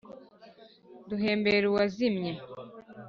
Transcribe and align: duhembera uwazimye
duhembera 1.09 1.65
uwazimye 1.67 2.31